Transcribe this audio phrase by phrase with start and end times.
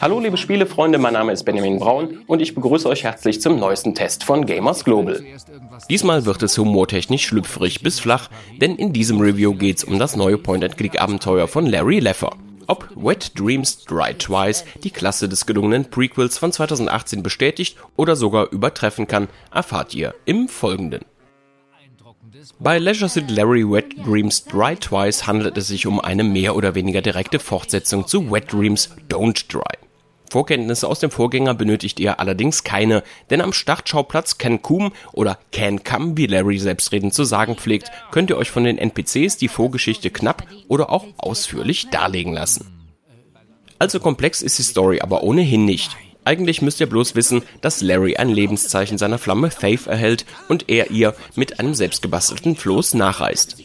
[0.00, 3.94] Hallo liebe Spielefreunde, mein Name ist Benjamin Braun und ich begrüße euch herzlich zum neuesten
[3.94, 5.22] Test von Gamers Global.
[5.90, 8.30] Diesmal wird es humortechnisch schlüpfrig bis flach,
[8.62, 12.30] denn in diesem Review geht's um das neue Point-and-Click-Abenteuer von Larry Leffer.
[12.66, 18.50] Ob Wet Dreams Dry Twice die Klasse des gelungenen Prequels von 2018 bestätigt oder sogar
[18.52, 21.04] übertreffen kann, erfahrt ihr im Folgenden.
[22.58, 26.74] Bei Leisure Suit Larry Wet Dreams Dry Twice handelt es sich um eine mehr oder
[26.74, 29.89] weniger direkte Fortsetzung zu Wet Dreams Don't Dry.
[30.30, 36.26] Vorkenntnisse aus dem Vorgänger benötigt ihr allerdings keine, denn am Startschauplatz Cancun oder Cancam, wie
[36.26, 40.90] Larry selbstredend zu sagen pflegt, könnt ihr euch von den NPCs die Vorgeschichte knapp oder
[40.90, 42.94] auch ausführlich darlegen lassen.
[43.78, 45.96] Also komplex ist die Story aber ohnehin nicht.
[46.30, 50.92] Eigentlich müsst ihr bloß wissen, dass Larry ein Lebenszeichen seiner Flamme Faith erhält und er
[50.92, 53.56] ihr mit einem selbstgebastelten Floß nachreist.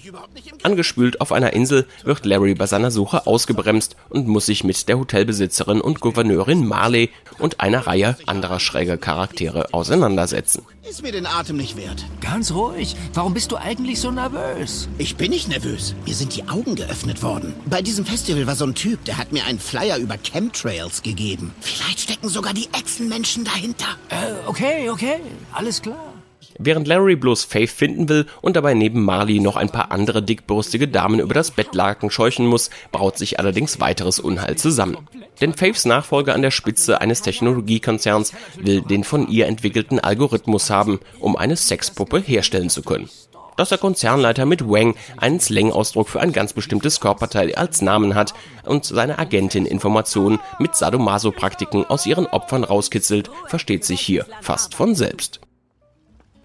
[0.63, 4.98] Angespült auf einer Insel wird Larry bei seiner Suche ausgebremst und muss sich mit der
[4.98, 10.63] Hotelbesitzerin und Gouverneurin Marley und einer Reihe anderer schräger Charaktere auseinandersetzen.
[10.87, 12.05] Ist mir den Atem nicht wert.
[12.21, 12.95] Ganz ruhig.
[13.15, 14.87] Warum bist du eigentlich so nervös?
[14.99, 15.95] Ich bin nicht nervös.
[16.05, 17.55] Mir sind die Augen geöffnet worden.
[17.65, 21.55] Bei diesem Festival war so ein Typ, der hat mir einen Flyer über Chemtrails gegeben.
[21.59, 23.97] Vielleicht stecken sogar die Echsenmenschen dahinter.
[24.09, 25.15] Äh, okay, okay.
[25.53, 26.13] Alles klar.
[26.59, 30.87] Während Larry bloß Faith finden will und dabei neben Marley noch ein paar andere dickbrüstige
[30.87, 34.97] Damen über das Bettlaken scheuchen muss, braut sich allerdings weiteres Unheil zusammen.
[35.41, 40.99] Denn Faiths Nachfolger an der Spitze eines Technologiekonzerns will den von ihr entwickelten Algorithmus haben,
[41.19, 43.09] um eine Sexpuppe herstellen zu können.
[43.57, 48.33] Dass der Konzernleiter mit Wang einen Slang-Ausdruck für ein ganz bestimmtes Körperteil als Namen hat
[48.65, 54.93] und seine Agentin Informationen mit Sadomaso-Praktiken aus ihren Opfern rauskitzelt, versteht sich hier fast von
[54.93, 55.39] selbst.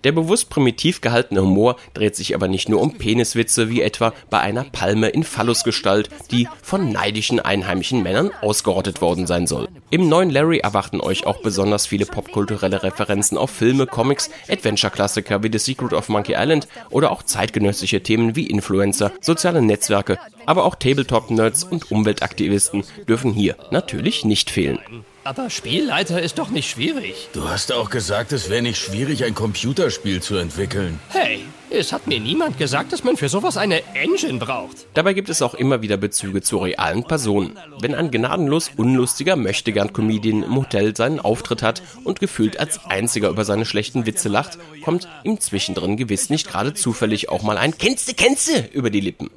[0.04, 4.40] Der bewusst primitiv gehaltene Humor dreht sich aber nicht nur um Peniswitze wie etwa bei
[4.40, 9.68] einer Palme in Phallusgestalt, die von neidischen einheimischen Männern ausgerottet worden sein soll.
[9.90, 15.50] Im neuen Larry erwarten euch auch besonders viele popkulturelle Referenzen auf Filme, Comics, Adventure-Klassiker wie
[15.52, 20.76] The Secret of Monkey Island oder auch zeitgenössische Themen wie Influencer, soziale Netzwerke, aber auch
[20.76, 24.78] Tabletop-Nerds und Umweltaktivisten dürfen hier natürlich nicht fehlen.
[25.22, 27.28] Aber Spielleiter ist doch nicht schwierig.
[27.34, 30.98] Du hast auch gesagt, es wäre nicht schwierig, ein Computerspiel zu entwickeln.
[31.10, 34.86] Hey, es hat mir niemand gesagt, dass man für sowas eine Engine braucht.
[34.94, 37.58] Dabei gibt es auch immer wieder Bezüge zu realen Personen.
[37.80, 43.44] Wenn ein gnadenlos unlustiger Möchtegern-Comedian im Hotel seinen Auftritt hat und gefühlt als einziger über
[43.44, 48.14] seine schlechten Witze lacht, kommt ihm zwischendrin gewiss nicht gerade zufällig auch mal ein Kennste,
[48.14, 49.28] Kennste über die Lippen.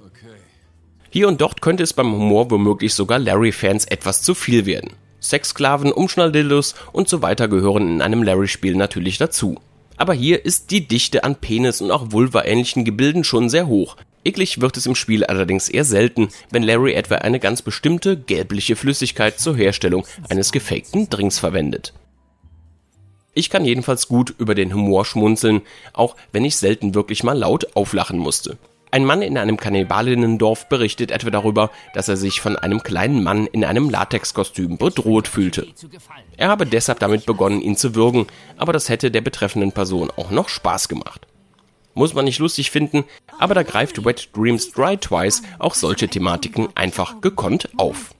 [1.10, 4.94] Hier und dort könnte es beim Humor womöglich sogar Larry-Fans etwas zu viel werden.
[5.24, 9.56] Sexsklaven, Umschnalldildos und so weiter gehören in einem Larry-Spiel natürlich dazu.
[9.98, 13.96] Aber hier ist die Dichte an Penis und auch Vulva-ähnlichen Gebilden schon sehr hoch.
[14.26, 18.76] Eklig wird es im Spiel allerdings eher selten, wenn Larry etwa eine ganz bestimmte gelbliche
[18.76, 21.94] Flüssigkeit zur Herstellung eines gefakten Drinks verwendet.
[23.34, 25.62] Ich kann jedenfalls gut über den Humor schmunzeln,
[25.94, 28.58] auch wenn ich selten wirklich mal laut auflachen musste.
[28.94, 33.48] Ein Mann in einem Kannibalinnendorf berichtet etwa darüber, dass er sich von einem kleinen Mann
[33.48, 35.66] in einem Latexkostüm bedroht fühlte.
[36.38, 40.30] Er habe deshalb damit begonnen, ihn zu würgen, aber das hätte der betreffenden Person auch
[40.30, 41.26] noch Spaß gemacht.
[41.96, 43.04] Muss man nicht lustig finden,
[43.40, 48.14] aber da greift Wet Dreams Dry Twice auch solche Thematiken einfach gekonnt auf.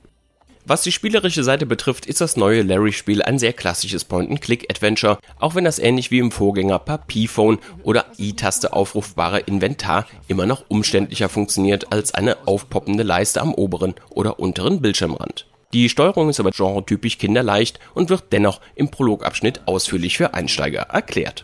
[0.66, 5.66] Was die spielerische Seite betrifft, ist das neue Larry-Spiel ein sehr klassisches Point-and-Click-Adventure, auch wenn
[5.66, 11.92] das ähnlich wie im Vorgänger per P-Phone oder I-Taste aufrufbare Inventar immer noch umständlicher funktioniert
[11.92, 15.48] als eine aufpoppende Leiste am oberen oder unteren Bildschirmrand.
[15.74, 21.44] Die Steuerung ist aber genretypisch kinderleicht und wird dennoch im Prologabschnitt ausführlich für Einsteiger erklärt.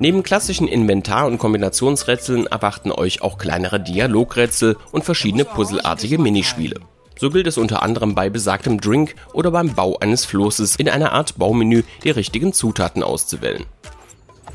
[0.00, 6.80] Neben klassischen Inventar- und Kombinationsrätseln erwarten euch auch kleinere Dialogrätsel und verschiedene puzzelartige Minispiele.
[7.18, 11.12] So gilt es unter anderem bei besagtem Drink oder beim Bau eines Flosses in einer
[11.12, 13.66] Art Baumenü die richtigen Zutaten auszuwählen.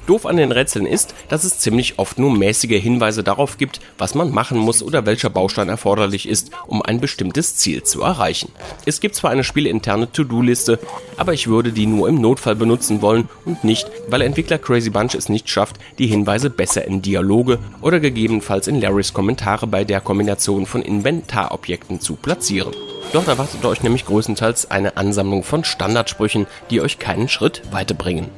[0.05, 4.15] Doof an den Rätseln ist, dass es ziemlich oft nur mäßige Hinweise darauf gibt, was
[4.15, 8.51] man machen muss oder welcher Baustein erforderlich ist, um ein bestimmtes Ziel zu erreichen.
[8.85, 10.79] Es gibt zwar eine spielinterne To-Do-Liste,
[11.15, 15.15] aber ich würde die nur im Notfall benutzen wollen und nicht, weil Entwickler Crazy Bunch
[15.15, 20.01] es nicht schafft, die Hinweise besser in Dialoge oder gegebenenfalls in Larrys Kommentare bei der
[20.01, 22.73] Kombination von Inventarobjekten zu platzieren.
[23.13, 28.29] Dort erwartet euch nämlich größtenteils eine Ansammlung von Standardsprüchen, die euch keinen Schritt weiterbringen.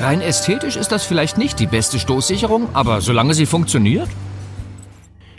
[0.00, 4.08] Rein ästhetisch ist das vielleicht nicht die beste Stoßsicherung, aber solange sie funktioniert?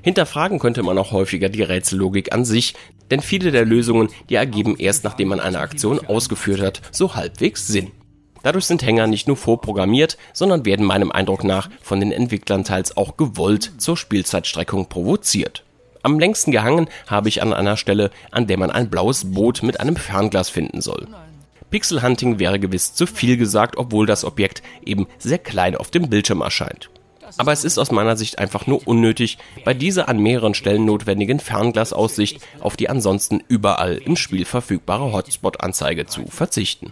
[0.04, 2.76] Hinterfragen könnte man auch häufiger die Rätsellogik an sich,
[3.10, 7.66] denn viele der Lösungen, die ergeben erst nachdem man eine Aktion ausgeführt hat, so halbwegs
[7.66, 7.90] Sinn.
[8.44, 12.96] Dadurch sind Hänger nicht nur vorprogrammiert, sondern werden meinem Eindruck nach von den Entwicklern teils
[12.96, 15.64] auch gewollt zur Spielzeitstreckung provoziert.
[16.04, 19.80] Am längsten gehangen habe ich an einer Stelle, an der man ein blaues Boot mit
[19.80, 21.08] einem Fernglas finden soll.
[21.72, 26.10] Pixel Hunting wäre gewiss zu viel gesagt, obwohl das Objekt eben sehr klein auf dem
[26.10, 26.90] Bildschirm erscheint.
[27.38, 31.40] Aber es ist aus meiner Sicht einfach nur unnötig, bei dieser an mehreren Stellen notwendigen
[31.40, 36.92] Fernglasaussicht auf die ansonsten überall im Spiel verfügbare Hotspot-Anzeige zu verzichten.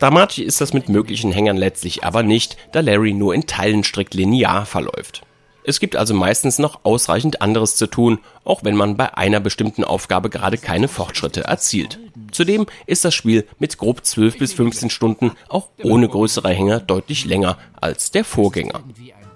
[0.00, 4.14] Dramatisch ist das mit möglichen Hängern letztlich aber nicht, da Larry nur in Teilen strikt
[4.14, 5.22] linear verläuft.
[5.68, 9.84] Es gibt also meistens noch ausreichend anderes zu tun, auch wenn man bei einer bestimmten
[9.84, 11.98] Aufgabe gerade keine Fortschritte erzielt.
[12.30, 17.26] Zudem ist das Spiel mit grob 12 bis 15 Stunden auch ohne größere Hänger deutlich
[17.26, 18.80] länger als der Vorgänger.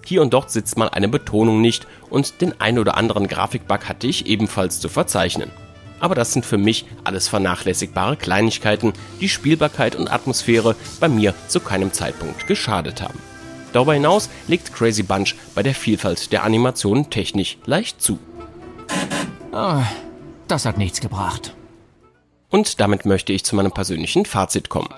[0.07, 4.07] Hier und dort sitzt mal eine Betonung nicht und den ein oder anderen Grafikbug hatte
[4.07, 5.51] ich ebenfalls zu verzeichnen.
[6.01, 11.61] Aber das sind für mich alles vernachlässigbare Kleinigkeiten, die Spielbarkeit und Atmosphäre bei mir zu
[11.61, 13.32] keinem Zeitpunkt geschadet haben.
[13.73, 18.19] Darüber hinaus legt Crazy Bunch bei der Vielfalt der Animationen technisch leicht zu.
[19.53, 19.83] Oh,
[20.49, 21.55] das hat nichts gebracht.
[22.51, 24.89] Und damit möchte ich zu meinem persönlichen Fazit kommen.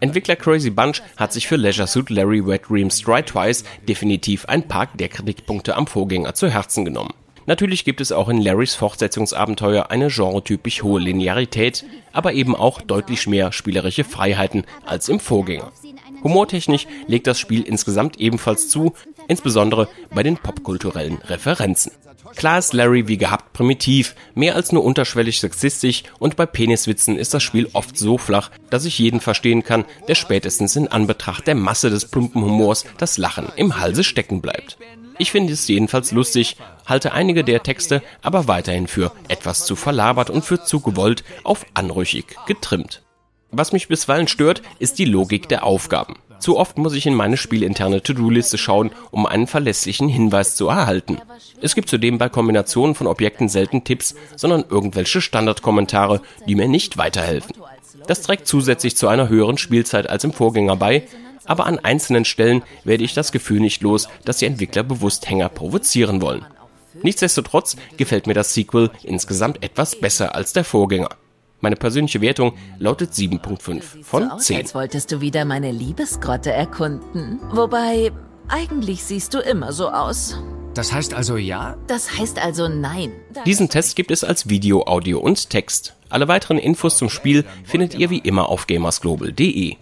[0.00, 4.66] Entwickler Crazy Bunch hat sich für Leisure Suit Larry Wet Dreams Try Twice definitiv ein
[4.66, 7.12] paar der Kritikpunkte am Vorgänger zu Herzen genommen.
[7.44, 13.26] Natürlich gibt es auch in Larrys Fortsetzungsabenteuer eine genretypisch hohe Linearität, aber eben auch deutlich
[13.26, 15.70] mehr spielerische Freiheiten als im Vorgänger.
[16.22, 18.94] Humortechnisch legt das Spiel insgesamt ebenfalls zu,
[19.28, 21.92] insbesondere bei den popkulturellen Referenzen.
[22.36, 27.34] Klar ist Larry wie gehabt primitiv, mehr als nur unterschwellig sexistisch und bei Peniswitzen ist
[27.34, 31.54] das Spiel oft so flach, dass ich jeden verstehen kann, der spätestens in Anbetracht der
[31.54, 34.78] Masse des plumpen Humors das Lachen im Halse stecken bleibt.
[35.18, 40.30] Ich finde es jedenfalls lustig, halte einige der Texte aber weiterhin für etwas zu verlabert
[40.30, 43.02] und für zu gewollt auf anrüchig getrimmt.
[43.52, 46.16] Was mich bisweilen stört, ist die Logik der Aufgaben.
[46.38, 51.20] Zu oft muss ich in meine spielinterne To-Do-Liste schauen, um einen verlässlichen Hinweis zu erhalten.
[51.60, 56.96] Es gibt zudem bei Kombinationen von Objekten selten Tipps, sondern irgendwelche Standardkommentare, die mir nicht
[56.96, 57.54] weiterhelfen.
[58.06, 61.04] Das trägt zusätzlich zu einer höheren Spielzeit als im Vorgänger bei,
[61.44, 65.50] aber an einzelnen Stellen werde ich das Gefühl nicht los, dass die Entwickler bewusst Hänger
[65.50, 66.46] provozieren wollen.
[67.02, 71.10] Nichtsdestotrotz gefällt mir das Sequel insgesamt etwas besser als der Vorgänger.
[71.62, 74.56] Meine persönliche Wertung lautet 7.5 von 10.
[74.56, 77.38] Als wolltest du wieder meine Liebesgrotte erkunden.
[77.52, 78.10] Wobei,
[78.48, 80.36] eigentlich siehst du immer so aus.
[80.74, 81.76] Das heißt also ja?
[81.86, 83.12] Das heißt also nein.
[83.46, 85.94] Diesen Test gibt es als Video, Audio und Text.
[86.08, 89.76] Alle weiteren Infos zum Spiel findet ihr wie immer auf gamersglobal.de.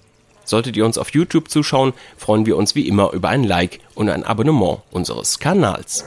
[0.44, 4.10] Solltet ihr uns auf YouTube zuschauen, freuen wir uns wie immer über ein Like und
[4.10, 6.04] ein Abonnement unseres Kanals.